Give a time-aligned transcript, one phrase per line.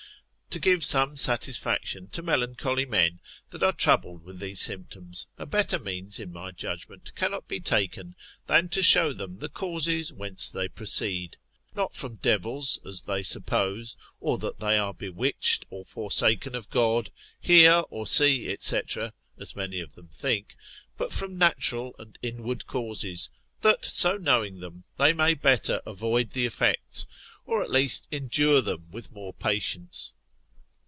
[0.51, 5.79] To give some satisfaction to melancholy men that are troubled with these symptoms, a better
[5.79, 8.15] means in my judgment cannot be taken,
[8.47, 11.37] than to show them the causes whence they proceed;
[11.73, 17.11] not from devils as they suppose, or that they are bewitched or forsaken of God,
[17.39, 18.81] hear or see, &c.
[19.39, 20.57] as many of them think,
[20.97, 23.29] but from natural and inward causes,
[23.61, 27.07] that so knowing them, they may better avoid the effects,
[27.45, 30.11] or at least endure them with more patience.